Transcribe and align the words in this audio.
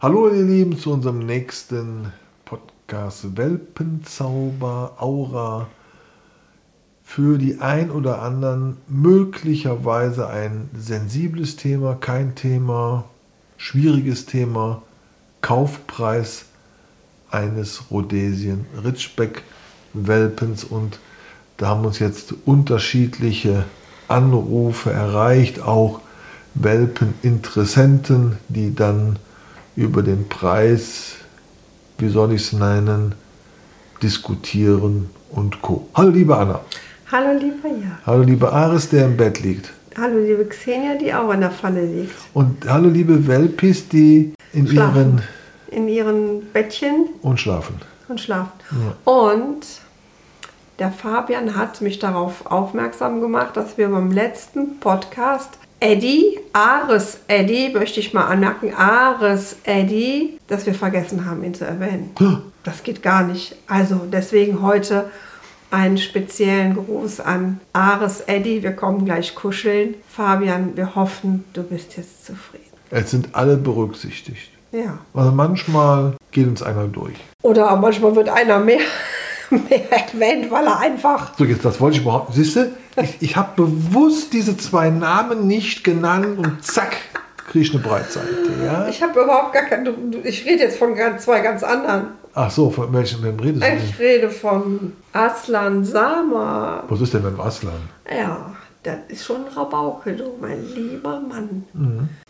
Hallo 0.00 0.28
ihr 0.28 0.44
Lieben 0.44 0.78
zu 0.78 0.92
unserem 0.92 1.18
nächsten 1.26 2.12
Podcast 2.44 3.36
Welpenzauber 3.36 4.92
Aura. 5.00 5.66
Für 7.02 7.36
die 7.36 7.60
ein 7.60 7.90
oder 7.90 8.22
anderen 8.22 8.76
möglicherweise 8.86 10.28
ein 10.28 10.70
sensibles 10.72 11.56
Thema, 11.56 11.96
kein 11.96 12.36
Thema, 12.36 13.06
schwieriges 13.56 14.24
Thema, 14.24 14.82
Kaufpreis 15.40 16.44
eines 17.32 17.90
Rhodesien 17.90 18.66
Ritschbeck 18.84 19.42
Welpens 19.94 20.62
und 20.62 21.00
da 21.56 21.70
haben 21.70 21.84
uns 21.84 21.98
jetzt 21.98 22.34
unterschiedliche 22.44 23.64
Anrufe 24.06 24.92
erreicht, 24.92 25.60
auch 25.60 26.00
Welpeninteressenten, 26.54 28.38
die 28.48 28.76
dann 28.76 29.18
über 29.78 30.02
den 30.02 30.28
Preis, 30.28 31.12
wie 31.98 32.08
soll 32.08 32.32
ich 32.32 32.42
es 32.42 32.52
nennen, 32.52 33.14
diskutieren 34.02 35.08
und 35.30 35.62
Co. 35.62 35.86
Hallo 35.94 36.10
liebe 36.10 36.36
Anna. 36.36 36.60
Hallo 37.12 37.38
lieber 37.38 37.68
Ja. 37.68 37.98
Hallo 38.04 38.22
liebe 38.24 38.52
Aris, 38.52 38.88
der 38.88 39.04
im 39.04 39.16
Bett 39.16 39.40
liegt. 39.40 39.72
Hallo 39.96 40.18
liebe 40.18 40.44
Xenia, 40.46 40.96
die 40.96 41.14
auch 41.14 41.32
in 41.32 41.40
der 41.42 41.52
Falle 41.52 41.84
liegt. 41.86 42.12
Und 42.34 42.68
hallo 42.68 42.88
liebe 42.88 43.28
Welpis, 43.28 43.88
die 43.88 44.34
in 44.52 44.66
Schlafen. 44.66 44.96
ihren 44.96 45.22
In 45.70 45.88
ihren 45.88 46.42
Bettchen 46.52 47.10
und 47.22 47.38
schlafen. 47.38 47.76
und 48.08 48.20
schlafen. 48.20 48.50
Und 49.04 49.60
der 50.80 50.90
Fabian 50.90 51.54
hat 51.56 51.80
mich 51.82 52.00
darauf 52.00 52.46
aufmerksam 52.46 53.20
gemacht, 53.20 53.56
dass 53.56 53.78
wir 53.78 53.88
beim 53.88 54.10
letzten 54.10 54.80
Podcast 54.80 55.50
Eddie, 55.80 56.40
Ares 56.52 57.20
Eddie, 57.28 57.70
möchte 57.72 58.00
ich 58.00 58.12
mal 58.12 58.26
anmerken, 58.26 58.74
Ares 58.74 59.56
Eddie, 59.62 60.38
dass 60.48 60.66
wir 60.66 60.74
vergessen 60.74 61.24
haben, 61.24 61.44
ihn 61.44 61.54
zu 61.54 61.64
erwähnen. 61.64 62.10
Das 62.64 62.82
geht 62.82 63.02
gar 63.02 63.22
nicht. 63.24 63.54
Also 63.68 64.00
deswegen 64.10 64.60
heute 64.62 65.10
einen 65.70 65.98
speziellen 65.98 66.74
Gruß 66.74 67.20
an 67.20 67.60
Ares 67.72 68.22
Eddie. 68.22 68.62
Wir 68.62 68.72
kommen 68.72 69.04
gleich 69.04 69.34
kuscheln. 69.34 69.94
Fabian, 70.08 70.76
wir 70.76 70.94
hoffen, 70.94 71.44
du 71.52 71.62
bist 71.62 71.96
jetzt 71.96 72.26
zufrieden. 72.26 72.64
Es 72.90 73.10
sind 73.10 73.34
alle 73.34 73.56
berücksichtigt. 73.56 74.50
Ja. 74.72 74.98
Also 75.14 75.30
manchmal 75.30 76.14
geht 76.30 76.46
uns 76.46 76.62
einer 76.62 76.88
durch. 76.88 77.16
Oder 77.42 77.74
manchmal 77.76 78.16
wird 78.16 78.28
einer 78.28 78.58
mehr, 78.58 78.80
mehr 79.50 79.92
erwähnt, 79.92 80.50
weil 80.50 80.66
er 80.66 80.80
einfach. 80.80 81.36
So, 81.38 81.44
jetzt, 81.44 81.64
das 81.64 81.80
wollte 81.80 81.98
ich 81.98 82.02
überhaupt. 82.02 82.34
Siehst 82.34 82.56
du, 82.56 82.72
ich, 83.02 83.16
ich 83.20 83.36
habe 83.36 83.62
bewusst 83.62 84.32
diese 84.32 84.56
zwei 84.56 84.90
Namen 84.90 85.46
nicht 85.46 85.84
genannt 85.84 86.38
und 86.38 86.64
zack, 86.64 86.96
kriege 87.48 87.64
ich 87.64 87.72
eine 87.74 87.82
Breitseite. 87.82 88.26
Ja? 88.64 88.88
Ich 88.88 89.02
habe 89.02 89.20
überhaupt 89.22 89.52
gar 89.52 89.62
kein. 89.64 89.84
du- 89.84 89.92
du- 89.92 90.18
Ich 90.24 90.44
rede 90.44 90.64
jetzt 90.64 90.78
von 90.78 90.94
zwei 91.18 91.40
ganz 91.40 91.62
anderen. 91.62 92.08
Ach 92.34 92.50
so, 92.50 92.70
von 92.70 92.92
welchem 92.92 93.22
wem 93.24 93.40
redest 93.40 93.64
du? 93.66 93.84
Ich 93.84 93.98
rede 93.98 94.30
von 94.30 94.92
Aslan 95.12 95.84
Sama. 95.84 96.84
Was 96.88 97.00
ist 97.00 97.14
denn 97.14 97.22
mit 97.24 97.32
dem 97.32 97.40
Aslan? 97.40 97.72
Ja, 98.08 98.52
das 98.84 98.96
ist 99.08 99.24
schon 99.24 99.44
ein 99.46 99.52
Rabauke, 99.52 100.12
du, 100.12 100.34
mein 100.40 100.64
lieber 100.74 101.20
Mann. 101.20 101.64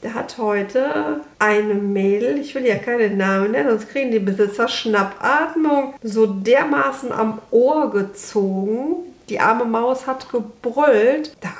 Der 0.02 0.14
hat 0.14 0.38
heute 0.38 1.20
eine 1.38 1.74
Mädel, 1.74 2.38
ich 2.38 2.54
will 2.54 2.64
ja 2.64 2.76
keinen 2.76 3.18
Namen 3.18 3.50
nennen, 3.50 3.68
sonst 3.70 3.90
kriegen 3.90 4.10
die 4.10 4.18
Besitzer 4.18 4.66
Schnappatmung, 4.66 5.94
so 6.02 6.24
dermaßen 6.26 7.12
am 7.12 7.38
Ohr 7.50 7.90
gezogen. 7.90 9.07
Die 9.28 9.40
arme 9.40 9.64
Maus 9.64 10.06
hat 10.06 10.30
gebrüllt. 10.30 11.36
Da 11.40 11.50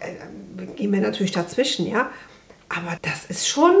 äh, 0.00 0.66
gehen 0.76 0.92
wir 0.92 1.00
natürlich 1.00 1.32
dazwischen, 1.32 1.86
ja. 1.86 2.10
Aber 2.68 2.96
das 3.02 3.26
ist 3.26 3.48
schon, 3.48 3.74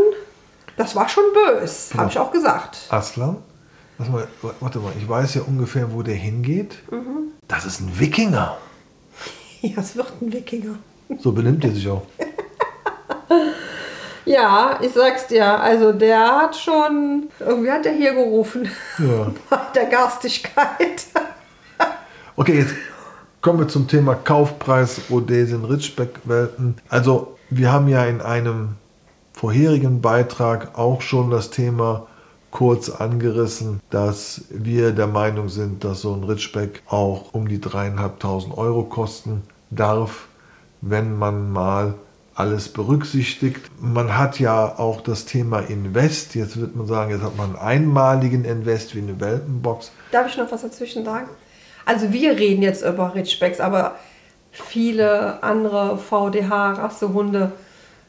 das 0.76 0.94
war 0.94 1.08
schon 1.08 1.24
bös, 1.34 1.92
habe 1.94 2.10
ich 2.10 2.18
auch 2.18 2.30
gesagt. 2.30 2.78
Aslan? 2.88 3.38
Warte 3.98 4.12
mal, 4.12 4.28
warte 4.60 4.78
mal, 4.78 4.92
ich 4.98 5.08
weiß 5.08 5.34
ja 5.34 5.42
ungefähr, 5.42 5.92
wo 5.92 6.02
der 6.02 6.14
hingeht. 6.14 6.78
Das 7.48 7.64
ist 7.64 7.80
ein 7.80 7.98
Wikinger. 7.98 8.56
Ja, 9.62 9.80
es 9.80 9.96
wird 9.96 10.12
ein 10.20 10.32
Wikinger. 10.32 10.76
So 11.18 11.32
benimmt 11.32 11.64
er 11.64 11.72
sich 11.72 11.88
auch. 11.88 12.02
Ja, 14.26 14.80
ich 14.82 14.92
sag's 14.92 15.28
dir, 15.28 15.46
also 15.46 15.92
der 15.92 16.18
hat 16.18 16.56
schon, 16.56 17.28
irgendwie 17.38 17.70
hat 17.70 17.86
er 17.86 17.92
hier 17.92 18.12
gerufen. 18.12 18.68
Ja. 18.98 19.30
Bei 19.50 19.60
der 19.72 19.86
Garstigkeit. 19.86 21.06
Okay, 22.34 22.58
jetzt 22.58 22.74
kommen 23.46 23.60
wir 23.60 23.68
zum 23.68 23.86
Thema 23.86 24.16
Kaufpreis 24.16 25.02
Rhodesien 25.08 25.64
Ritschbeck 25.64 26.18
Welpen. 26.24 26.74
Also, 26.88 27.36
wir 27.48 27.70
haben 27.70 27.86
ja 27.86 28.04
in 28.04 28.20
einem 28.20 28.70
vorherigen 29.32 30.00
Beitrag 30.00 30.76
auch 30.76 31.00
schon 31.00 31.30
das 31.30 31.50
Thema 31.50 32.08
kurz 32.50 32.88
angerissen, 32.88 33.78
dass 33.88 34.46
wir 34.50 34.90
der 34.90 35.06
Meinung 35.06 35.48
sind, 35.48 35.84
dass 35.84 36.00
so 36.00 36.12
ein 36.12 36.24
Ritschbeck 36.24 36.82
auch 36.88 37.34
um 37.34 37.46
die 37.46 37.60
dreieinhalbtausend 37.60 38.58
Euro 38.58 38.82
kosten 38.82 39.42
darf, 39.70 40.26
wenn 40.80 41.16
man 41.16 41.52
mal 41.52 41.94
alles 42.34 42.68
berücksichtigt. 42.68 43.70
Man 43.80 44.18
hat 44.18 44.40
ja 44.40 44.76
auch 44.76 45.00
das 45.02 45.24
Thema 45.24 45.60
Invest. 45.60 46.34
Jetzt 46.34 46.60
wird 46.60 46.74
man 46.74 46.88
sagen, 46.88 47.12
jetzt 47.12 47.22
hat 47.22 47.36
man 47.36 47.54
einen 47.54 47.84
einmaligen 47.84 48.44
Invest 48.44 48.96
wie 48.96 49.02
eine 49.02 49.20
Welpenbox. 49.20 49.92
Darf 50.10 50.26
ich 50.26 50.36
noch 50.36 50.50
was 50.50 50.62
dazwischen 50.62 51.04
sagen? 51.04 51.28
Also 51.86 52.12
wir 52.12 52.38
reden 52.38 52.62
jetzt 52.62 52.84
über 52.84 53.14
Ritschbecks, 53.14 53.60
aber 53.60 53.94
viele 54.50 55.42
andere 55.42 55.96
VDH-Rassehunde 55.96 57.52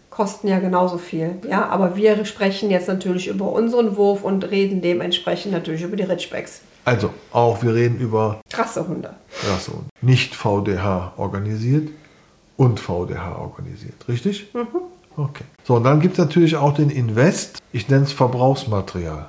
kosten 0.09 0.47
ja 0.47 0.59
genauso 0.59 0.97
viel. 0.97 1.35
Ja, 1.47 1.67
aber 1.67 1.95
wir 1.95 2.25
sprechen 2.25 2.71
jetzt 2.71 2.87
natürlich 2.87 3.27
über 3.27 3.51
unseren 3.51 3.95
Wurf 3.95 4.23
und 4.23 4.49
reden 4.49 4.81
dementsprechend 4.81 5.53
natürlich 5.53 5.83
über 5.83 5.95
die 5.95 6.03
Ritschbecks. 6.03 6.61
Also, 6.85 7.11
auch 7.31 7.61
wir 7.61 7.75
reden 7.75 7.99
über 7.99 8.41
Rassehunde. 8.51 9.13
Rassehund. 9.47 9.83
Nicht 10.01 10.33
VDH 10.33 11.13
organisiert 11.17 11.89
und 12.55 12.79
VDH 12.79 13.37
organisiert, 13.37 14.07
richtig? 14.07 14.47
Okay. 15.15 15.43
So, 15.63 15.75
und 15.75 15.83
dann 15.83 15.99
gibt 15.99 16.13
es 16.13 16.19
natürlich 16.19 16.55
auch 16.55 16.73
den 16.73 16.89
Invest. 16.89 17.59
Ich 17.71 17.87
nenne 17.89 18.05
es 18.05 18.11
Verbrauchsmaterial. 18.11 19.27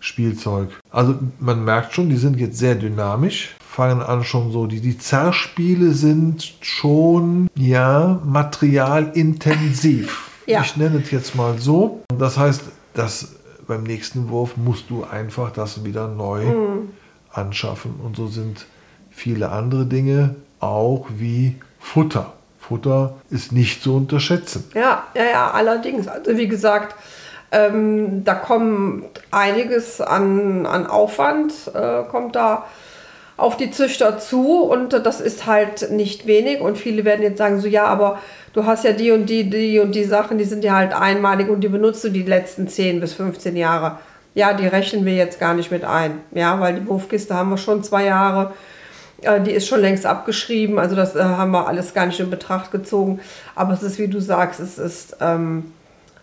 Spielzeug. 0.00 0.70
Also 0.90 1.16
man 1.38 1.64
merkt 1.64 1.94
schon, 1.94 2.08
die 2.08 2.16
sind 2.16 2.38
jetzt 2.38 2.58
sehr 2.58 2.74
dynamisch. 2.74 3.56
Fangen 3.60 4.00
an 4.02 4.24
schon 4.24 4.52
so, 4.52 4.66
die, 4.66 4.80
die 4.80 4.98
Zerspiele 4.98 5.92
sind 5.92 6.54
schon, 6.60 7.48
ja, 7.54 8.20
materialintensiv. 8.24 10.22
Ja. 10.48 10.60
Ich 10.60 10.76
nenne 10.76 11.02
es 11.02 11.10
jetzt 11.10 11.34
mal 11.34 11.58
so. 11.58 12.04
Das 12.16 12.38
heißt, 12.38 12.62
dass 12.94 13.34
beim 13.66 13.82
nächsten 13.82 14.28
Wurf 14.28 14.56
musst 14.56 14.90
du 14.90 15.02
einfach 15.02 15.50
das 15.50 15.84
wieder 15.84 16.06
neu 16.06 16.44
anschaffen. 17.32 17.96
Und 18.02 18.14
so 18.14 18.28
sind 18.28 18.66
viele 19.10 19.50
andere 19.50 19.86
Dinge 19.86 20.36
auch 20.60 21.06
wie 21.16 21.56
Futter. 21.80 22.34
Futter 22.58 23.14
ist 23.30 23.52
nicht 23.52 23.82
zu 23.82 23.96
unterschätzen. 23.96 24.64
Ja, 24.74 25.04
ja, 25.14 25.24
ja, 25.24 25.50
allerdings. 25.50 26.08
Also 26.08 26.36
wie 26.36 26.48
gesagt, 26.48 26.96
ähm, 27.52 28.24
da 28.24 28.34
kommt 28.34 29.04
einiges 29.30 30.00
an, 30.00 30.66
an 30.66 30.86
Aufwand, 30.86 31.52
äh, 31.74 32.02
kommt 32.10 32.36
da 32.36 32.64
auf 33.36 33.56
die 33.56 33.70
Züchter 33.70 34.18
zu 34.18 34.62
und 34.62 34.92
das 34.92 35.20
ist 35.20 35.46
halt 35.46 35.90
nicht 35.90 36.26
wenig 36.26 36.60
und 36.60 36.78
viele 36.78 37.04
werden 37.04 37.22
jetzt 37.22 37.38
sagen 37.38 37.60
so, 37.60 37.68
ja, 37.68 37.84
aber 37.84 38.18
du 38.54 38.64
hast 38.64 38.84
ja 38.84 38.92
die 38.92 39.10
und 39.10 39.26
die, 39.26 39.50
die 39.50 39.78
und 39.78 39.94
die 39.94 40.04
Sachen, 40.04 40.38
die 40.38 40.44
sind 40.44 40.64
ja 40.64 40.74
halt 40.74 40.94
einmalig 40.94 41.48
und 41.50 41.60
die 41.60 41.68
benutzt 41.68 42.02
du 42.02 42.08
die 42.08 42.22
letzten 42.22 42.66
10 42.66 43.00
bis 43.00 43.12
15 43.12 43.54
Jahre. 43.56 43.98
Ja, 44.34 44.54
die 44.54 44.66
rechnen 44.66 45.04
wir 45.04 45.14
jetzt 45.14 45.38
gar 45.38 45.54
nicht 45.54 45.70
mit 45.70 45.84
ein, 45.84 46.20
ja, 46.32 46.60
weil 46.60 46.74
die 46.80 46.86
Wurfkiste 46.86 47.34
haben 47.34 47.50
wir 47.50 47.58
schon 47.58 47.82
zwei 47.82 48.04
Jahre. 48.04 48.54
Äh, 49.22 49.40
Die 49.40 49.52
ist 49.52 49.66
schon 49.66 49.80
längst 49.80 50.06
abgeschrieben, 50.06 50.78
also 50.78 50.96
das 50.96 51.14
äh, 51.14 51.22
haben 51.22 51.52
wir 51.52 51.66
alles 51.68 51.94
gar 51.94 52.06
nicht 52.06 52.20
in 52.20 52.30
Betracht 52.30 52.70
gezogen. 52.70 53.20
Aber 53.54 53.72
es 53.72 53.82
ist, 53.82 53.98
wie 53.98 54.08
du 54.08 54.20
sagst, 54.20 54.60
es 54.60 54.78
ist 54.78 55.16
ähm, 55.20 55.72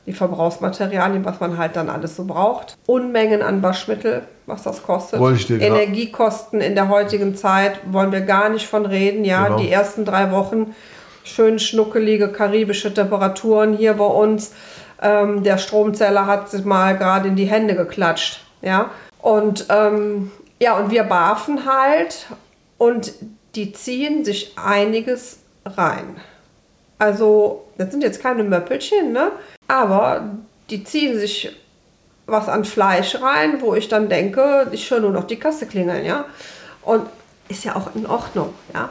die 0.06 0.14
Verbrauchsmaterialien, 0.14 1.24
was 1.24 1.40
man 1.40 1.58
halt 1.58 1.76
dann 1.76 1.90
alles 1.90 2.16
so 2.16 2.26
braucht. 2.26 2.76
Unmengen 2.88 3.42
an 3.42 3.64
Waschmittel, 3.64 4.24
was 4.46 4.64
das 4.64 4.84
kostet. 4.84 5.20
Gra- 5.22 5.60
Energiekosten 5.62 6.60
in 6.62 6.76
der 6.76 6.90
heutigen 6.90 7.36
Zeit 7.36 7.80
wollen 7.92 8.12
wir 8.12 8.22
gar 8.22 8.50
nicht 8.50 8.68
von 8.68 8.86
reden. 8.86 9.24
Ja, 9.24 9.46
Genau. 9.46 9.58
die 9.60 9.72
ersten 9.72 10.04
drei 10.06 10.32
Wochen 10.32 10.76
schön 11.24 11.58
schnuckelige 11.58 12.30
karibische 12.30 12.94
Temperaturen 12.94 13.78
hier 13.78 13.94
bei 13.94 14.06
uns. 14.06 14.52
Ähm, 15.02 15.44
der 15.44 15.58
Stromzähler 15.58 16.28
hat 16.28 16.50
sich 16.50 16.66
mal 16.66 16.98
gerade 16.98 17.30
in 17.30 17.36
die 17.38 17.46
Hände 17.46 17.76
geklatscht. 17.76 18.42
Ja, 18.62 18.92
und 19.22 19.68
ähm, 19.70 20.32
ja, 20.62 20.78
und 20.78 20.92
wir 20.92 21.04
barfen 21.04 21.66
halt 21.66 22.28
und 22.78 23.14
die 23.56 23.72
ziehen 23.74 24.26
sich 24.26 24.54
einiges 24.58 25.40
rein. 25.66 26.18
Also, 27.00 27.63
das 27.78 27.92
sind 27.92 28.04
jetzt 28.04 28.22
keine 28.22 28.44
Möppelchen, 28.44 29.12
ne? 29.12 29.32
Aber 29.68 30.30
die 30.70 30.84
ziehen 30.84 31.18
sich 31.18 31.56
was 32.26 32.48
an 32.48 32.66
Fleisch 32.66 33.22
rein, 33.22 33.62
wo 33.62 33.76
ich 33.76 33.90
dann 33.90 34.10
denke, 34.10 34.68
ich 34.72 34.90
höre 34.90 35.02
nur 35.02 35.12
noch 35.12 35.26
die 35.26 35.40
Kasse 35.40 35.66
klingeln, 35.66 36.06
ja. 36.06 36.26
Und 36.82 37.08
ist 37.50 37.66
ja 37.66 37.76
auch 37.76 37.96
in 37.96 38.06
Ordnung, 38.06 38.54
ja. 38.74 38.90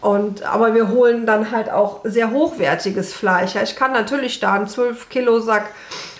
Und, 0.00 0.42
aber 0.42 0.74
wir 0.74 0.88
holen 0.88 1.26
dann 1.26 1.52
halt 1.52 1.70
auch 1.70 2.00
sehr 2.02 2.32
hochwertiges 2.32 3.14
Fleisch. 3.14 3.54
Ja, 3.54 3.62
ich 3.62 3.76
kann 3.76 3.92
natürlich 3.92 4.40
da 4.40 4.54
einen 4.54 4.66
12 4.66 5.08
Kilo 5.08 5.38
Sack 5.38 5.70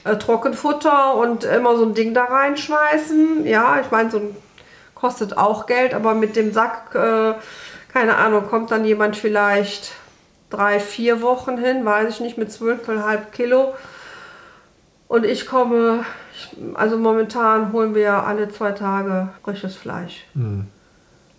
äh, 0.04 0.16
Trockenfutter 0.16 1.16
und 1.16 1.42
immer 1.42 1.76
so 1.76 1.84
ein 1.84 1.94
Ding 1.94 2.14
da 2.14 2.24
reinschmeißen. 2.24 3.44
Ja, 3.44 3.80
ich 3.80 3.90
meine, 3.90 4.10
so 4.10 4.18
ein 4.18 4.36
kostet 5.02 5.36
auch 5.36 5.66
Geld, 5.66 5.94
aber 5.94 6.14
mit 6.14 6.36
dem 6.36 6.52
Sack, 6.52 6.94
äh, 6.94 7.34
keine 7.92 8.16
Ahnung, 8.16 8.46
kommt 8.46 8.70
dann 8.70 8.84
jemand 8.84 9.16
vielleicht 9.16 9.94
drei, 10.52 10.80
vier 10.80 11.22
Wochen 11.22 11.58
hin, 11.58 11.84
weiß 11.84 12.14
ich 12.14 12.20
nicht, 12.20 12.38
mit 12.38 12.50
12,5 12.50 13.30
Kilo. 13.32 13.74
Und 15.08 15.24
ich 15.24 15.46
komme, 15.46 16.04
also 16.74 16.96
momentan 16.96 17.72
holen 17.72 17.94
wir 17.94 18.14
alle 18.24 18.48
zwei 18.50 18.72
Tage 18.72 19.28
frisches 19.44 19.76
Fleisch. 19.76 20.24
Hm. 20.34 20.66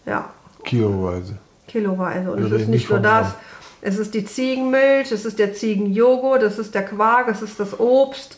Ja, 0.05 0.29
Kiloweise. 0.63 1.37
kiloweise. 1.67 2.31
Und 2.31 2.39
Wir 2.39 2.51
es 2.51 2.61
ist 2.63 2.67
nicht 2.67 2.89
nur 2.89 2.99
das. 2.99 3.27
Gramm. 3.27 3.39
Es 3.85 3.97
ist 3.97 4.13
die 4.13 4.23
Ziegenmilch, 4.23 5.11
es 5.11 5.25
ist 5.25 5.39
der 5.39 5.53
Ziegenjoghurt, 5.53 6.41
es 6.43 6.57
ist 6.57 6.73
der 6.73 6.85
Quark, 6.85 7.27
es 7.27 7.41
ist 7.41 7.59
das 7.59 7.77
Obst, 7.79 8.37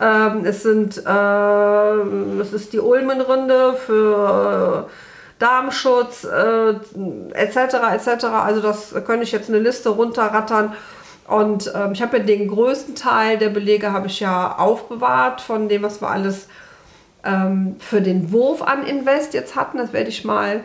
ähm, 0.00 0.44
es 0.44 0.62
sind, 0.62 1.02
ähm, 1.04 2.40
es 2.40 2.52
ist 2.52 2.72
die 2.72 2.78
Ulmenrinde 2.78 3.74
für 3.74 4.86
äh, 4.86 4.90
Darmschutz, 5.38 6.24
äh, 6.24 6.74
etc. 7.32 7.56
etc. 7.92 8.24
Also 8.24 8.60
das 8.60 8.94
könnte 9.04 9.24
ich 9.24 9.32
jetzt 9.32 9.48
eine 9.48 9.58
Liste 9.58 9.90
runterrattern. 9.90 10.72
Und 11.26 11.72
ähm, 11.74 11.92
ich 11.92 12.02
habe 12.02 12.18
ja 12.18 12.22
den 12.22 12.48
größten 12.48 12.94
Teil 12.94 13.38
der 13.38 13.48
Belege 13.48 13.92
habe 13.92 14.08
ich 14.08 14.20
ja 14.20 14.56
aufbewahrt 14.58 15.40
von 15.40 15.68
dem, 15.68 15.82
was 15.82 16.00
wir 16.00 16.10
alles 16.10 16.48
ähm, 17.24 17.76
für 17.78 18.02
den 18.02 18.30
Wurf 18.30 18.62
an 18.62 18.86
Invest 18.86 19.34
jetzt 19.34 19.56
hatten. 19.56 19.78
Das 19.78 19.92
werde 19.92 20.10
ich 20.10 20.24
mal, 20.24 20.60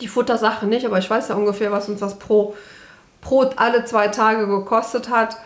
die 0.00 0.08
Futtersache 0.08 0.66
nicht, 0.66 0.84
aber 0.84 0.98
ich 0.98 1.08
weiß 1.08 1.28
ja 1.28 1.34
ungefähr, 1.34 1.72
was 1.72 1.88
uns 1.88 2.00
das 2.00 2.18
pro, 2.18 2.54
pro 3.20 3.50
alle 3.56 3.84
zwei 3.84 4.08
Tage 4.08 4.46
gekostet 4.46 5.10
hat. 5.10 5.36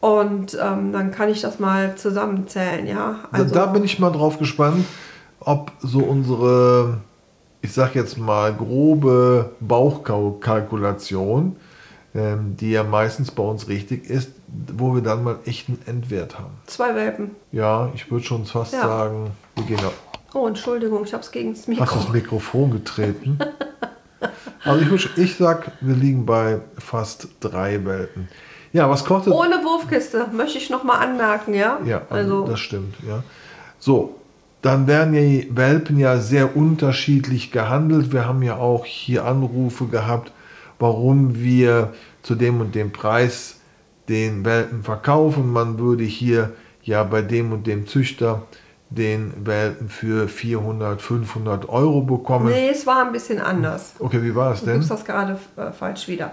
Und 0.00 0.58
ähm, 0.60 0.92
dann 0.92 1.12
kann 1.12 1.28
ich 1.28 1.40
das 1.40 1.60
mal 1.60 1.94
zusammenzählen, 1.94 2.86
ja. 2.86 3.20
Also, 3.30 3.54
da, 3.54 3.66
da 3.66 3.72
bin 3.72 3.84
ich 3.84 4.00
mal 4.00 4.10
drauf 4.10 4.38
gespannt, 4.38 4.84
ob 5.38 5.70
so 5.80 6.00
unsere, 6.00 6.98
ich 7.62 7.72
sag 7.72 7.94
jetzt 7.94 8.18
mal, 8.18 8.52
grobe 8.52 9.50
Bauchkalkulation, 9.60 11.56
ähm, 12.14 12.56
die 12.58 12.72
ja 12.72 12.82
meistens 12.84 13.30
bei 13.30 13.42
uns 13.42 13.68
richtig 13.68 14.04
ist, 14.10 14.32
wo 14.76 14.94
wir 14.94 15.02
dann 15.02 15.24
mal 15.24 15.38
echten 15.46 15.78
Endwert 15.86 16.38
haben. 16.38 16.52
zwei 16.66 16.94
Welpen. 16.94 17.30
Ja, 17.52 17.90
ich 17.94 18.10
würde 18.10 18.24
schon 18.24 18.44
fast 18.44 18.74
Ja. 18.74 18.82
sagen, 18.82 19.30
wir 19.56 19.64
gehen 19.64 19.78
auf. 19.84 19.94
Oh, 20.34 20.46
Entschuldigung, 20.46 21.04
ich 21.04 21.12
habe 21.12 21.22
es 21.22 21.30
gegen 21.30 21.50
das 21.52 21.60
Hast 21.60 21.66
du 21.68 21.72
Mikro. 21.72 21.96
das 21.96 22.08
Mikrofon 22.12 22.70
getreten? 22.72 23.38
Also 24.64 24.80
ich, 24.82 24.88
würd, 24.88 25.10
ich 25.18 25.34
sag, 25.36 25.72
wir 25.80 25.96
liegen 25.96 26.24
bei 26.24 26.60
fast 26.78 27.26
drei 27.40 27.84
Welpen. 27.84 28.28
Ja, 28.72 28.88
was 28.88 29.04
kostet... 29.04 29.32
Ohne 29.32 29.56
Wurfkiste, 29.64 30.28
möchte 30.32 30.58
ich 30.58 30.70
nochmal 30.70 30.98
anmerken, 31.04 31.54
ja? 31.54 31.80
Ja, 31.84 32.02
also, 32.08 32.42
also 32.42 32.46
das 32.46 32.60
stimmt, 32.60 32.94
ja. 33.04 33.24
So, 33.80 34.14
dann 34.62 34.86
werden 34.86 35.12
ja 35.14 35.20
die 35.20 35.48
Welpen 35.54 35.98
ja 35.98 36.18
sehr 36.18 36.56
unterschiedlich 36.56 37.50
gehandelt. 37.50 38.12
Wir 38.12 38.26
haben 38.26 38.42
ja 38.42 38.56
auch 38.56 38.84
hier 38.84 39.24
Anrufe 39.24 39.86
gehabt, 39.86 40.32
warum 40.78 41.34
wir 41.42 41.92
zu 42.22 42.34
dem 42.36 42.60
und 42.60 42.74
dem 42.74 42.92
Preis 42.92 43.56
den 44.08 44.44
Welpen 44.44 44.82
verkaufen. 44.84 45.52
Man 45.52 45.78
würde 45.78 46.04
hier 46.04 46.52
ja 46.82 47.02
bei 47.02 47.22
dem 47.22 47.52
und 47.52 47.66
dem 47.66 47.86
Züchter 47.86 48.42
den 48.90 49.32
Welpen 49.46 49.88
für 49.88 50.28
400, 50.28 51.00
500 51.00 51.68
Euro 51.68 52.02
bekommen. 52.02 52.50
Nee, 52.50 52.68
es 52.70 52.86
war 52.86 53.04
ein 53.06 53.12
bisschen 53.12 53.40
anders. 53.40 53.94
Okay, 53.98 54.22
wie 54.22 54.34
war 54.34 54.52
es 54.52 54.60
Du 54.60 54.66
denn? 54.66 54.74
gibst 54.76 54.90
das 54.90 55.04
gerade 55.04 55.38
äh, 55.56 55.72
falsch 55.72 56.08
wieder. 56.08 56.32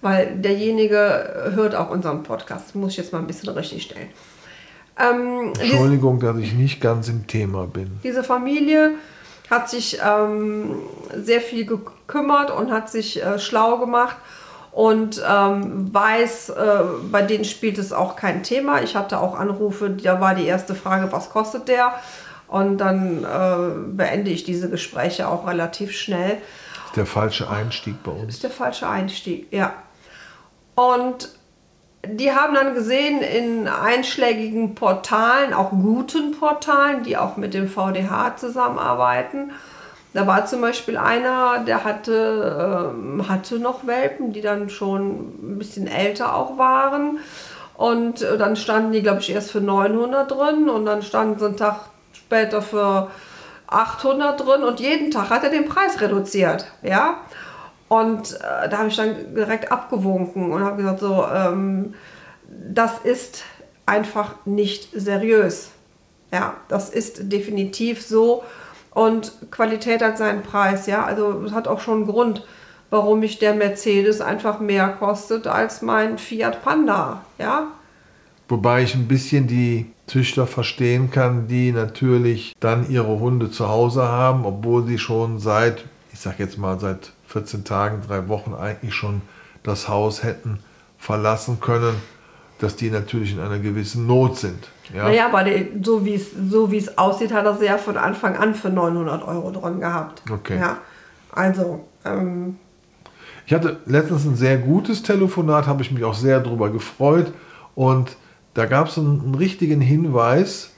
Weil 0.00 0.36
derjenige 0.36 1.52
hört 1.54 1.74
auch 1.74 1.88
unseren 1.90 2.22
Podcast. 2.22 2.74
Muss 2.74 2.92
ich 2.92 2.98
jetzt 2.98 3.12
mal 3.12 3.20
ein 3.20 3.26
bisschen 3.26 3.48
richtig 3.48 3.84
stellen. 3.84 4.08
Ähm, 4.98 5.52
Entschuldigung, 5.58 6.20
dass 6.20 6.36
ich 6.38 6.54
nicht 6.54 6.80
ganz 6.80 7.08
im 7.08 7.26
Thema 7.26 7.66
bin. 7.66 7.98
diese 8.02 8.22
Familie 8.22 8.92
hat 9.50 9.68
sich 9.68 9.98
ähm, 10.04 10.76
sehr 11.14 11.40
viel 11.40 11.66
gekümmert 11.66 12.50
und 12.50 12.70
hat 12.70 12.90
sich 12.90 13.22
äh, 13.22 13.38
schlau 13.38 13.78
gemacht 13.78 14.16
und 14.72 15.22
ähm, 15.28 15.92
weiß, 15.92 16.50
äh, 16.50 16.78
bei 17.10 17.22
denen 17.22 17.44
spielt 17.44 17.78
es 17.78 17.92
auch 17.92 18.16
kein 18.16 18.42
Thema. 18.42 18.82
Ich 18.82 18.96
hatte 18.96 19.20
auch 19.20 19.38
Anrufe, 19.38 19.90
da 19.90 20.20
war 20.20 20.34
die 20.34 20.46
erste 20.46 20.74
Frage, 20.74 21.12
was 21.12 21.30
kostet 21.30 21.68
der? 21.68 21.94
Und 22.48 22.78
dann 22.78 23.24
äh, 23.24 23.96
beende 23.96 24.30
ich 24.30 24.44
diese 24.44 24.68
Gespräche 24.70 25.28
auch 25.28 25.46
relativ 25.46 25.92
schnell. 25.92 26.38
ist 26.86 26.96
der 26.96 27.06
falsche 27.06 27.48
Einstieg 27.48 28.02
bei 28.02 28.12
uns. 28.12 28.34
ist 28.34 28.42
der 28.42 28.50
falsche 28.50 28.88
Einstieg, 28.88 29.46
ja. 29.52 29.72
Und 30.74 31.28
die 32.06 32.32
haben 32.32 32.54
dann 32.54 32.74
gesehen 32.74 33.20
in 33.20 33.68
einschlägigen 33.68 34.74
Portalen, 34.74 35.52
auch 35.52 35.70
guten 35.70 36.32
Portalen, 36.32 37.02
die 37.02 37.16
auch 37.16 37.36
mit 37.36 37.54
dem 37.54 37.68
VDH 37.68 38.36
zusammenarbeiten. 38.36 39.52
Da 40.12 40.26
war 40.26 40.46
zum 40.46 40.60
Beispiel 40.60 40.96
einer, 40.96 41.64
der 41.66 41.82
hatte, 41.82 42.92
ähm, 42.94 43.28
hatte 43.28 43.58
noch 43.58 43.86
Welpen, 43.86 44.32
die 44.32 44.40
dann 44.40 44.70
schon 44.70 45.10
ein 45.42 45.58
bisschen 45.58 45.88
älter 45.88 46.36
auch 46.36 46.56
waren. 46.56 47.18
Und 47.76 48.22
äh, 48.22 48.38
dann 48.38 48.54
standen 48.54 48.92
die, 48.92 49.02
glaube 49.02 49.20
ich, 49.20 49.30
erst 49.30 49.50
für 49.50 49.60
900 49.60 50.30
drin 50.30 50.68
und 50.68 50.86
dann 50.86 51.02
standen 51.02 51.38
sie 51.40 51.46
einen 51.46 51.56
Tag 51.56 51.80
später 52.12 52.62
für 52.62 53.10
800 53.66 54.40
drin 54.40 54.62
und 54.62 54.78
jeden 54.78 55.10
Tag 55.10 55.30
hat 55.30 55.42
er 55.42 55.50
den 55.50 55.68
Preis 55.68 56.00
reduziert. 56.00 56.66
Ja? 56.82 57.18
Und 57.88 58.32
äh, 58.34 58.68
da 58.68 58.78
habe 58.78 58.88
ich 58.88 58.96
dann 58.96 59.34
direkt 59.34 59.70
abgewunken 59.70 60.52
und 60.52 60.62
habe 60.62 60.78
gesagt, 60.78 61.00
so, 61.00 61.26
ähm, 61.32 61.94
das 62.48 62.98
ist 63.04 63.44
einfach 63.86 64.34
nicht 64.44 64.88
seriös. 64.92 65.70
Ja, 66.32 66.54
das 66.68 66.90
ist 66.90 67.32
definitiv 67.32 68.02
so. 68.02 68.42
Und 68.90 69.32
Qualität 69.50 70.02
hat 70.02 70.18
seinen 70.18 70.42
Preis, 70.42 70.86
ja. 70.86 71.04
Also 71.04 71.42
es 71.44 71.52
hat 71.52 71.68
auch 71.68 71.80
schon 71.80 71.98
einen 71.98 72.06
Grund, 72.06 72.46
warum 72.90 73.20
mich 73.20 73.38
der 73.38 73.54
Mercedes 73.54 74.20
einfach 74.20 74.60
mehr 74.60 74.88
kostet 74.88 75.46
als 75.46 75.82
mein 75.82 76.18
Fiat 76.18 76.62
Panda, 76.62 77.22
ja. 77.38 77.68
Wobei 78.48 78.82
ich 78.82 78.94
ein 78.94 79.08
bisschen 79.08 79.46
die 79.46 79.90
Züchter 80.06 80.46
verstehen 80.46 81.10
kann, 81.10 81.48
die 81.48 81.72
natürlich 81.72 82.54
dann 82.60 82.88
ihre 82.90 83.18
Hunde 83.18 83.50
zu 83.50 83.68
Hause 83.68 84.02
haben, 84.02 84.44
obwohl 84.44 84.84
sie 84.86 84.98
schon 84.98 85.38
seit, 85.38 85.84
ich 86.12 86.20
sag 86.20 86.38
jetzt 86.38 86.58
mal, 86.58 86.78
seit 86.78 87.12
14 87.34 87.64
Tagen, 87.64 88.00
drei 88.06 88.28
Wochen 88.28 88.54
eigentlich 88.54 88.94
schon 88.94 89.20
das 89.64 89.88
Haus 89.88 90.22
hätten 90.22 90.60
verlassen 90.98 91.58
können, 91.60 91.96
dass 92.60 92.76
die 92.76 92.90
natürlich 92.90 93.32
in 93.32 93.40
einer 93.40 93.58
gewissen 93.58 94.06
Not 94.06 94.38
sind. 94.38 94.68
Ja? 94.94 95.04
Naja, 95.04 95.26
aber 95.26 95.44
so 95.82 96.04
wie 96.04 96.14
es 96.14 96.30
so 96.48 96.70
es 96.70 96.96
aussieht, 96.96 97.32
hat 97.32 97.44
er 97.44 97.56
sie 97.56 97.66
ja 97.66 97.76
von 97.76 97.96
Anfang 97.96 98.36
an 98.36 98.54
für 98.54 98.70
900 98.70 99.26
Euro 99.26 99.50
drin 99.50 99.80
gehabt. 99.80 100.22
Okay. 100.30 100.58
Ja, 100.58 100.78
also, 101.32 101.84
ähm, 102.04 102.56
Ich 103.46 103.52
hatte 103.52 103.80
letztens 103.86 104.24
ein 104.24 104.36
sehr 104.36 104.56
gutes 104.56 105.02
Telefonat, 105.02 105.66
habe 105.66 105.82
ich 105.82 105.90
mich 105.90 106.04
auch 106.04 106.14
sehr 106.14 106.38
darüber 106.38 106.70
gefreut. 106.70 107.32
Und 107.74 108.16
da 108.54 108.66
gab 108.66 108.86
es 108.86 108.96
einen, 108.96 109.20
einen 109.20 109.34
richtigen 109.34 109.80
Hinweis, 109.80 110.70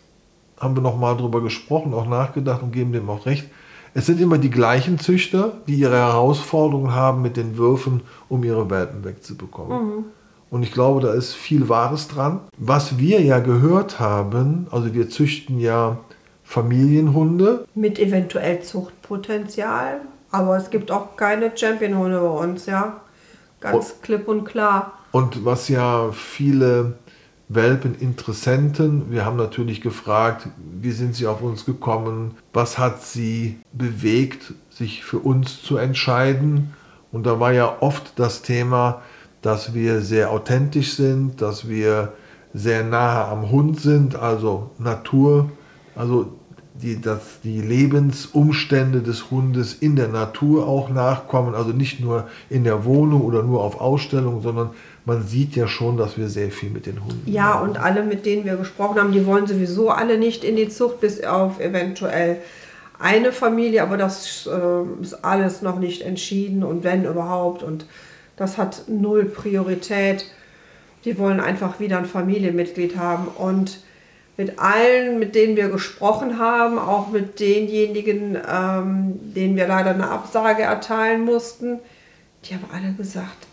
haben 0.58 0.74
wir 0.74 0.82
nochmal 0.82 1.18
drüber 1.18 1.42
gesprochen, 1.42 1.92
auch 1.92 2.08
nachgedacht 2.08 2.62
und 2.62 2.72
geben 2.72 2.92
dem 2.92 3.10
auch 3.10 3.26
recht. 3.26 3.46
Es 3.96 4.04
sind 4.04 4.20
immer 4.20 4.36
die 4.36 4.50
gleichen 4.50 4.98
Züchter, 4.98 5.52
die 5.66 5.76
ihre 5.76 5.96
Herausforderungen 5.96 6.94
haben 6.94 7.22
mit 7.22 7.38
den 7.38 7.56
Würfen, 7.56 8.02
um 8.28 8.44
ihre 8.44 8.68
Welpen 8.68 9.02
wegzubekommen. 9.04 10.04
Und 10.50 10.62
ich 10.62 10.70
glaube, 10.70 11.00
da 11.00 11.14
ist 11.14 11.32
viel 11.32 11.70
Wahres 11.70 12.06
dran. 12.06 12.40
Was 12.58 12.98
wir 12.98 13.22
ja 13.22 13.38
gehört 13.38 13.98
haben, 13.98 14.66
also 14.70 14.92
wir 14.92 15.08
züchten 15.08 15.58
ja 15.58 15.96
Familienhunde, 16.44 17.64
mit 17.74 17.98
eventuell 17.98 18.60
Zuchtpotenzial, 18.60 20.02
aber 20.30 20.58
es 20.58 20.68
gibt 20.68 20.90
auch 20.90 21.16
keine 21.16 21.56
Champion-Hunde 21.56 22.20
bei 22.20 22.44
uns, 22.44 22.66
ja. 22.66 23.00
Ganz 23.60 24.02
klipp 24.02 24.28
und 24.28 24.44
klar. 24.44 24.92
Und 25.12 25.46
was 25.46 25.70
ja 25.70 26.10
viele 26.12 26.98
Welpeninteressenten, 27.48 29.10
wir 29.10 29.24
haben 29.24 29.36
natürlich 29.36 29.80
gefragt, 29.80 30.48
wie 30.80 30.90
sind 30.90 31.14
sie 31.14 31.26
auf 31.26 31.42
uns 31.42 31.64
gekommen, 31.64 32.32
was 32.52 32.76
hat 32.76 33.02
sie 33.02 33.58
bewegt, 33.72 34.54
sich 34.70 35.04
für 35.04 35.18
uns 35.18 35.62
zu 35.62 35.76
entscheiden. 35.76 36.74
Und 37.12 37.24
da 37.24 37.38
war 37.38 37.52
ja 37.52 37.76
oft 37.80 38.18
das 38.18 38.42
Thema, 38.42 39.02
dass 39.42 39.74
wir 39.74 40.00
sehr 40.00 40.32
authentisch 40.32 40.94
sind, 40.94 41.40
dass 41.40 41.68
wir 41.68 42.12
sehr 42.52 42.82
nahe 42.82 43.26
am 43.26 43.50
Hund 43.50 43.80
sind, 43.80 44.16
also 44.16 44.70
Natur, 44.78 45.50
also 45.94 46.32
die, 46.82 47.00
dass 47.00 47.40
die 47.42 47.60
Lebensumstände 47.60 49.02
des 49.02 49.30
Hundes 49.30 49.74
in 49.74 49.96
der 49.96 50.08
Natur 50.08 50.66
auch 50.66 50.88
nachkommen, 50.88 51.54
also 51.54 51.70
nicht 51.70 52.00
nur 52.00 52.26
in 52.50 52.64
der 52.64 52.84
Wohnung 52.84 53.22
oder 53.22 53.42
nur 53.42 53.62
auf 53.62 53.80
Ausstellungen, 53.80 54.42
sondern 54.42 54.70
man 55.06 55.26
sieht 55.26 55.54
ja 55.56 55.68
schon, 55.68 55.96
dass 55.96 56.18
wir 56.18 56.28
sehr 56.28 56.50
viel 56.50 56.68
mit 56.70 56.84
den 56.84 57.02
Hunden 57.04 57.22
Ja, 57.32 57.50
machen. 57.54 57.68
und 57.70 57.78
alle, 57.78 58.02
mit 58.02 58.26
denen 58.26 58.44
wir 58.44 58.56
gesprochen 58.56 58.98
haben, 59.00 59.12
die 59.12 59.24
wollen 59.24 59.46
sowieso 59.46 59.90
alle 59.90 60.18
nicht 60.18 60.44
in 60.44 60.56
die 60.56 60.68
Zucht, 60.68 61.00
bis 61.00 61.22
auf 61.24 61.60
eventuell 61.60 62.38
eine 62.98 63.30
Familie, 63.32 63.82
aber 63.82 63.96
das 63.96 64.46
äh, 64.46 65.02
ist 65.02 65.24
alles 65.24 65.62
noch 65.62 65.78
nicht 65.78 66.02
entschieden 66.02 66.64
und 66.64 66.82
wenn 66.82 67.04
überhaupt. 67.04 67.62
Und 67.62 67.86
das 68.36 68.58
hat 68.58 68.82
null 68.88 69.26
Priorität. 69.26 70.26
Die 71.04 71.18
wollen 71.18 71.38
einfach 71.40 71.78
wieder 71.78 71.98
ein 71.98 72.06
Familienmitglied 72.06 72.96
haben. 72.96 73.28
Und 73.28 73.78
mit 74.36 74.58
allen, 74.58 75.18
mit 75.18 75.34
denen 75.34 75.56
wir 75.56 75.68
gesprochen 75.68 76.38
haben, 76.38 76.78
auch 76.78 77.10
mit 77.10 77.38
denjenigen, 77.38 78.36
ähm, 78.50 79.20
denen 79.34 79.56
wir 79.56 79.68
leider 79.68 79.90
eine 79.90 80.10
Absage 80.10 80.62
erteilen 80.62 81.24
mussten, 81.24 81.78
die 82.44 82.54
haben 82.54 82.64
alle 82.72 82.92
gesagt, 82.94 83.46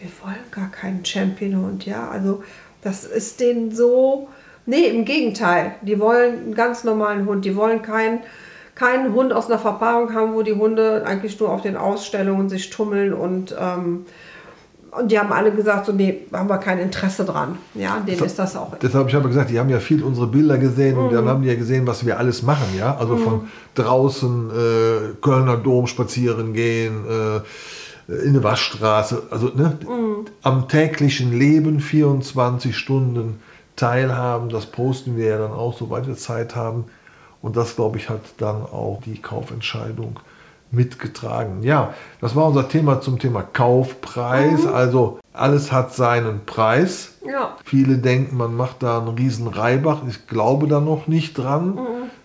wir 0.00 0.10
wollen 0.22 0.40
gar 0.50 0.70
keinen 0.70 1.04
Championhund. 1.04 1.86
Ja, 1.86 2.08
also 2.08 2.42
das 2.82 3.04
ist 3.04 3.40
denen 3.40 3.74
so. 3.74 4.28
Nee, 4.66 4.86
im 4.86 5.04
Gegenteil. 5.04 5.72
Die 5.82 5.98
wollen 6.00 6.38
einen 6.38 6.54
ganz 6.54 6.84
normalen 6.84 7.26
Hund. 7.26 7.44
Die 7.44 7.56
wollen 7.56 7.82
keinen 7.82 8.20
keinen 8.74 9.12
Hund 9.12 9.32
aus 9.32 9.46
einer 9.46 9.58
Verpaarung 9.58 10.14
haben, 10.14 10.34
wo 10.34 10.42
die 10.42 10.54
Hunde 10.54 11.04
eigentlich 11.04 11.38
nur 11.38 11.50
auf 11.50 11.60
den 11.60 11.76
Ausstellungen 11.76 12.48
sich 12.48 12.70
tummeln 12.70 13.12
und 13.12 13.54
ähm, 13.60 14.06
und 14.92 15.12
die 15.12 15.18
haben 15.18 15.32
alle 15.32 15.52
gesagt, 15.52 15.86
so, 15.86 15.92
nee, 15.92 16.22
haben 16.32 16.48
wir 16.48 16.58
kein 16.58 16.80
Interesse 16.80 17.24
dran. 17.24 17.58
Ja, 17.74 18.00
denen 18.00 18.24
ist 18.24 18.38
das 18.38 18.56
auch. 18.56 18.74
Deshalb 18.76 18.94
habe 18.94 19.08
ich 19.08 19.14
aber 19.14 19.28
gesagt, 19.28 19.50
die 19.50 19.60
haben 19.60 19.68
ja 19.68 19.78
viel 19.78 20.02
unsere 20.02 20.26
Bilder 20.26 20.58
gesehen 20.58 20.98
und 20.98 21.12
dann 21.12 21.28
haben 21.28 21.42
die 21.42 21.48
ja 21.48 21.54
gesehen, 21.54 21.86
was 21.86 22.04
wir 22.04 22.18
alles 22.18 22.42
machen, 22.42 22.66
ja. 22.76 22.96
Also 22.96 23.16
von 23.16 23.48
draußen 23.76 24.50
äh, 24.50 25.14
Kölner 25.20 25.58
Dom 25.58 25.86
spazieren 25.86 26.54
gehen, 26.54 27.04
äh, 27.08 27.40
in 28.10 28.30
eine 28.30 28.42
Waschstraße, 28.42 29.24
also 29.30 29.48
ne, 29.48 29.78
am 30.42 30.68
täglichen 30.68 31.32
Leben 31.32 31.80
24 31.80 32.76
Stunden 32.76 33.40
teilhaben. 33.76 34.48
Das 34.48 34.66
posten 34.66 35.16
wir 35.16 35.26
ja 35.26 35.38
dann 35.38 35.52
auch, 35.52 35.76
soweit 35.76 36.06
wir 36.06 36.16
Zeit 36.16 36.56
haben. 36.56 36.84
Und 37.40 37.56
das, 37.56 37.76
glaube 37.76 37.98
ich, 37.98 38.10
hat 38.10 38.20
dann 38.38 38.62
auch 38.62 39.00
die 39.04 39.20
Kaufentscheidung 39.20 40.18
mitgetragen. 40.70 41.62
Ja, 41.62 41.94
das 42.20 42.36
war 42.36 42.46
unser 42.46 42.68
Thema 42.68 43.00
zum 43.00 43.18
Thema 43.18 43.42
Kaufpreis. 43.42 44.66
Also 44.66 45.18
alles 45.32 45.72
hat 45.72 45.94
seinen 45.94 46.44
Preis. 46.44 47.14
Ja. 47.26 47.56
Viele 47.64 47.98
denken, 47.98 48.36
man 48.36 48.54
macht 48.56 48.82
da 48.82 48.98
einen 48.98 49.08
riesen 49.08 49.48
Reibach. 49.48 50.02
Ich 50.08 50.26
glaube 50.26 50.68
da 50.68 50.80
noch 50.80 51.06
nicht 51.06 51.38
dran. 51.38 51.78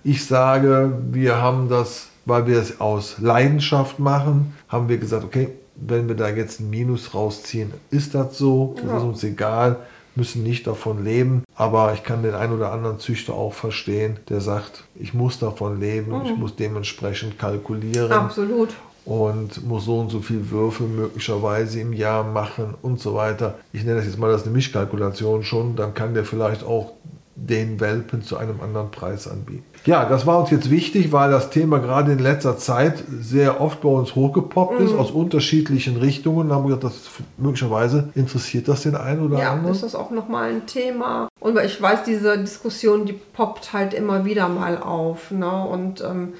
Ich 0.03 0.25
sage, 0.25 0.99
wir 1.11 1.41
haben 1.41 1.69
das, 1.69 2.09
weil 2.25 2.45
wir 2.47 2.59
es 2.59 2.81
aus 2.81 3.15
Leidenschaft 3.19 3.99
machen, 3.99 4.53
haben 4.67 4.89
wir 4.89 4.97
gesagt, 4.97 5.23
okay, 5.23 5.49
wenn 5.75 6.07
wir 6.07 6.15
da 6.15 6.29
jetzt 6.29 6.59
ein 6.59 6.69
Minus 6.69 7.13
rausziehen, 7.13 7.73
ist 7.91 8.15
das 8.15 8.37
so. 8.37 8.75
Das 8.81 8.85
Ja. 8.91 8.97
ist 8.97 9.03
uns 9.03 9.23
egal 9.23 9.77
müssen 10.15 10.43
nicht 10.43 10.65
davon 10.65 11.03
leben, 11.03 11.43
aber 11.55 11.93
ich 11.93 12.03
kann 12.03 12.23
den 12.23 12.35
einen 12.35 12.53
oder 12.53 12.71
anderen 12.71 12.99
Züchter 12.99 13.33
auch 13.33 13.53
verstehen, 13.53 14.17
der 14.29 14.39
sagt, 14.41 14.85
ich 14.95 15.13
muss 15.13 15.39
davon 15.39 15.79
leben, 15.79 16.13
ich 16.23 16.35
muss 16.37 16.55
dementsprechend 16.55 17.37
kalkulieren 17.37 18.11
Absolut. 18.13 18.69
und 19.03 19.67
muss 19.67 19.85
so 19.85 19.99
und 19.99 20.09
so 20.09 20.21
viel 20.21 20.49
Würfe 20.51 20.83
möglicherweise 20.83 21.81
im 21.81 21.91
Jahr 21.91 22.23
machen 22.23 22.75
und 22.81 22.99
so 23.01 23.13
weiter. 23.13 23.55
Ich 23.73 23.83
nenne 23.83 23.97
das 23.97 24.05
jetzt 24.05 24.17
mal 24.17 24.31
das 24.31 24.43
eine 24.43 24.51
Mischkalkulation 24.53 25.43
schon, 25.43 25.75
dann 25.75 25.93
kann 25.93 26.13
der 26.13 26.23
vielleicht 26.23 26.63
auch 26.63 26.93
den 27.37 27.81
Welpen 27.81 28.21
zu 28.23 28.37
einem 28.37 28.61
anderen 28.61 28.91
Preis 28.91 29.27
anbieten. 29.27 29.65
Ja, 29.85 30.05
das 30.05 30.25
war 30.25 30.39
uns 30.39 30.51
jetzt 30.51 30.69
wichtig, 30.71 31.11
weil 31.11 31.31
das 31.31 31.49
Thema 31.49 31.79
gerade 31.79 32.13
in 32.13 32.19
letzter 32.19 32.57
Zeit 32.57 33.03
sehr 33.21 33.59
oft 33.59 33.81
bei 33.81 33.89
uns 33.89 34.15
hochgepoppt 34.15 34.79
ist, 34.79 34.93
aus 34.93 35.11
unterschiedlichen 35.11 35.97
Richtungen. 35.97 36.47
Da 36.49 36.55
haben 36.55 36.63
wir 36.67 36.77
gesagt, 36.77 36.95
das, 36.95 37.11
möglicherweise 37.37 38.09
interessiert 38.15 38.67
das 38.69 38.83
den 38.83 38.95
einen 38.95 39.21
oder 39.21 39.37
Ja, 39.37 39.51
anderen. 39.51 39.67
das 39.73 39.83
ist 39.83 39.95
auch 39.95 40.11
nochmal 40.11 40.49
ein 40.49 40.65
Thema. 40.65 41.27
Und 41.41 41.59
ich 41.59 41.79
weiß, 41.81 42.03
diese 42.03 42.37
Diskussion, 42.37 43.05
die 43.05 43.13
poppt 43.13 43.73
halt 43.73 43.93
immer 43.93 44.23
wieder 44.23 44.47
mal 44.47 44.77
auf. 44.77 45.29
Ne? 45.29 45.65
Und 45.65 46.01
ähm, 46.01 46.33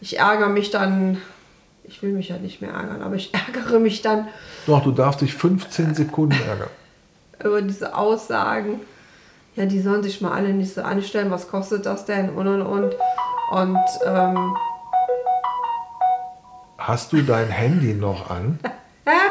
ich 0.00 0.18
ärgere 0.20 0.48
mich 0.48 0.70
dann, 0.70 1.18
ich 1.82 2.00
will 2.02 2.12
mich 2.12 2.28
ja 2.28 2.38
nicht 2.38 2.62
mehr 2.62 2.70
ärgern, 2.70 3.02
aber 3.02 3.16
ich 3.16 3.32
ärgere 3.54 3.80
mich 3.80 4.02
dann 4.02 4.28
Doch, 4.66 4.84
du 4.84 4.92
darfst 4.92 5.20
dich 5.20 5.34
15 5.34 5.94
Sekunden 5.96 6.38
ärgern. 6.48 6.68
über 7.44 7.60
diese 7.60 7.96
Aussagen. 7.96 8.80
Ja, 9.58 9.66
die 9.66 9.80
sollen 9.80 10.04
sich 10.04 10.20
mal 10.20 10.30
alle 10.30 10.50
nicht 10.50 10.72
so 10.72 10.82
anstellen, 10.82 11.32
was 11.32 11.48
kostet 11.48 11.84
das 11.84 12.04
denn 12.04 12.30
und 12.30 12.46
und 12.46 12.62
und. 12.62 12.94
Und 13.50 13.78
ähm, 14.06 14.56
Hast 16.78 17.12
du 17.12 17.22
dein 17.22 17.48
Handy 17.48 17.94
noch 17.94 18.30
an? 18.30 18.60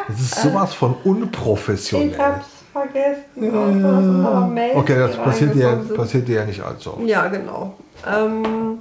Das 0.07 0.19
ist 0.19 0.41
sowas 0.41 0.73
von 0.73 0.95
unprofessionell. 1.03 2.09
ich 2.09 2.17
hab's 2.17 2.47
vergessen. 2.73 4.25
Okay, 4.73 4.97
das 4.97 5.15
passiert 5.17 5.53
dir, 5.53 5.85
passiert 5.95 6.27
dir 6.27 6.37
ja 6.37 6.45
nicht 6.45 6.63
allzu 6.63 6.93
oft. 6.93 7.03
Ja, 7.03 7.27
genau. 7.27 7.75
Ähm, 8.11 8.79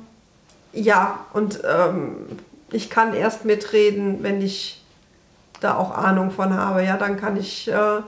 ja, 0.72 1.18
und 1.34 1.60
ähm, 1.68 2.14
ich 2.70 2.88
kann 2.88 3.12
erst 3.12 3.44
mitreden, 3.44 4.22
wenn 4.22 4.40
ich 4.40 4.82
da 5.60 5.76
auch 5.76 5.90
Ahnung 5.94 6.30
von 6.30 6.54
habe. 6.54 6.82
Ja, 6.82 6.96
dann 6.96 7.18
kann 7.18 7.36
ich 7.36 7.68
äh, 7.68 8.00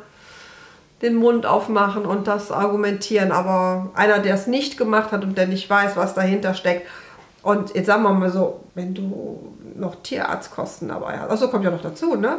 den 1.02 1.16
Mund 1.16 1.46
aufmachen 1.46 2.04
und 2.04 2.26
das 2.26 2.50
argumentieren. 2.50 3.32
Aber 3.32 3.90
einer, 3.94 4.18
der 4.18 4.34
es 4.34 4.46
nicht 4.46 4.76
gemacht 4.78 5.12
hat 5.12 5.24
und 5.24 5.38
der 5.38 5.46
nicht 5.46 5.68
weiß, 5.68 5.96
was 5.96 6.14
dahinter 6.14 6.54
steckt. 6.54 6.86
Und 7.42 7.74
jetzt 7.74 7.86
sagen 7.86 8.02
wir 8.02 8.12
mal 8.12 8.30
so, 8.30 8.60
wenn 8.74 8.94
du 8.94 9.54
noch 9.76 9.96
Tierarztkosten 10.02 10.88
dabei 10.88 11.18
hast, 11.18 11.30
also 11.30 11.48
kommt 11.48 11.64
ja 11.64 11.70
noch 11.70 11.82
dazu, 11.82 12.16
ne? 12.16 12.38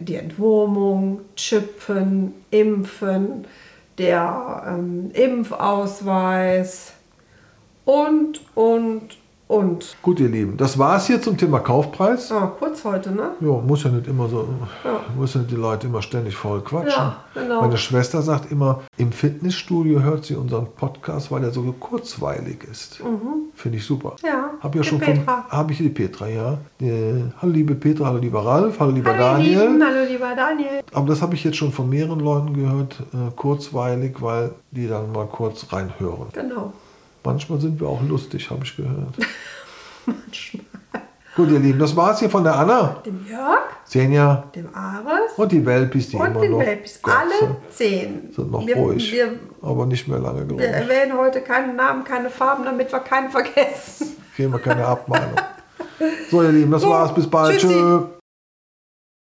Die 0.00 0.16
Entwurmung, 0.16 1.20
Chippen, 1.36 2.34
Impfen, 2.50 3.46
der 3.98 4.64
ähm, 4.66 5.10
Impfausweis 5.12 6.94
und, 7.84 8.40
und, 8.56 9.16
und. 9.48 9.96
Gut, 10.02 10.20
ihr 10.20 10.28
Lieben, 10.28 10.56
das 10.56 10.78
war 10.78 10.96
es 10.96 11.06
hier 11.06 11.20
zum 11.20 11.36
Thema 11.36 11.60
Kaufpreis. 11.60 12.30
Ah, 12.32 12.52
kurz 12.58 12.84
heute, 12.84 13.10
ne? 13.12 13.30
Ja, 13.40 13.48
muss 13.66 13.84
ja 13.84 13.90
nicht 13.90 14.06
immer 14.06 14.28
so, 14.28 14.46
Ja. 14.84 15.00
muss 15.16 15.34
ja 15.34 15.40
nicht 15.40 15.50
die 15.52 15.56
Leute 15.56 15.86
immer 15.86 16.02
ständig 16.02 16.34
voll 16.36 16.60
quatschen. 16.62 16.90
Ja, 17.02 17.16
genau. 17.34 17.60
Meine 17.62 17.76
Schwester 17.76 18.22
sagt 18.22 18.50
immer, 18.50 18.80
im 18.96 19.12
Fitnessstudio 19.12 20.00
hört 20.00 20.24
sie 20.24 20.34
unseren 20.36 20.66
Podcast, 20.74 21.30
weil 21.30 21.44
er 21.44 21.50
so 21.50 21.62
kurzweilig 21.78 22.64
ist. 22.70 23.00
Finde 23.54 23.78
ich 23.78 23.84
super. 23.84 24.16
Mhm. 24.22 24.26
Ja, 24.28 24.50
Habe 24.60 24.78
ja 24.78 24.82
die 24.82 24.88
schon 24.88 25.00
von, 25.00 25.14
Petra. 25.14 25.44
habe 25.48 25.72
ich 25.72 25.78
die 25.78 25.88
Petra, 25.88 26.28
ja. 26.28 26.58
Äh, 26.80 27.22
hallo 27.40 27.52
liebe 27.52 27.74
Petra, 27.74 28.06
hallo 28.06 28.18
lieber 28.18 28.44
Ralf, 28.44 28.80
hallo 28.80 28.92
lieber 28.92 29.10
Hallo, 29.10 29.36
Daniel. 29.36 29.60
Lieben, 29.60 29.82
hallo, 29.84 30.06
lieber 30.08 30.34
Daniel. 30.34 30.80
Aber 30.92 31.06
das 31.06 31.22
habe 31.22 31.34
ich 31.34 31.44
jetzt 31.44 31.56
schon 31.56 31.70
von 31.72 31.88
mehreren 31.88 32.20
Leuten 32.20 32.54
gehört, 32.54 32.96
äh, 33.12 33.30
kurzweilig, 33.36 34.16
weil 34.20 34.52
die 34.70 34.88
dann 34.88 35.12
mal 35.12 35.26
kurz 35.26 35.66
reinhören. 35.72 36.28
Genau. 36.32 36.72
Manchmal 37.24 37.60
sind 37.60 37.80
wir 37.80 37.88
auch 37.88 38.02
lustig, 38.02 38.50
habe 38.50 38.64
ich 38.64 38.76
gehört. 38.76 39.14
Gut, 41.36 41.50
ihr 41.50 41.58
Lieben, 41.58 41.80
das 41.80 41.96
war's 41.96 42.20
hier 42.20 42.30
von 42.30 42.44
der 42.44 42.54
Anna, 42.54 43.02
Dem 43.04 43.26
Jörg, 43.28 43.62
Senja 43.84 44.44
dem 44.54 44.68
Ares 44.72 45.32
und 45.36 45.50
die 45.50 45.66
Welpis, 45.66 46.10
die 46.10 46.16
und 46.16 46.26
immer 46.26 46.40
den 46.40 46.52
noch 46.52 46.60
Welpis. 46.60 47.00
Gott 47.02 47.12
Alle 47.12 47.56
zehn. 47.70 48.30
sind 48.32 48.52
noch 48.52 48.64
wir, 48.64 48.76
ruhig, 48.76 49.10
Wir, 49.12 49.32
aber 49.60 49.84
nicht 49.86 50.06
mehr 50.06 50.20
lange, 50.20 50.46
glaube 50.46 50.62
wir 50.62 50.68
erwähnen 50.68 51.18
heute 51.18 51.40
keinen 51.40 51.74
Namen, 51.74 52.04
keine 52.04 52.30
Farben, 52.30 52.64
damit 52.64 52.92
wir 52.92 53.00
keinen 53.00 53.30
vergessen. 53.30 54.16
Kriegen 54.36 54.52
wir 54.52 54.60
keine 54.60 54.84
Abmahnung. 54.86 55.34
So, 56.30 56.42
ihr 56.42 56.50
Lieben, 56.52 56.70
das 56.70 56.82
So, 56.82 56.90
war's. 56.90 57.12
Bis 57.14 57.28
bald. 57.28 57.58
tschüssi. 57.58 57.74
Tschö. 57.74 58.02